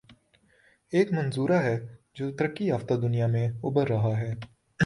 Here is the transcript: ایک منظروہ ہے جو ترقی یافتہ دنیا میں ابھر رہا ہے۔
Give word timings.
ایک 0.93 1.11
منظروہ 1.11 1.61
ہے 1.63 1.77
جو 2.13 2.31
ترقی 2.31 2.65
یافتہ 2.65 2.93
دنیا 2.93 3.27
میں 3.27 3.47
ابھر 3.63 3.87
رہا 3.87 4.17
ہے۔ 4.17 4.33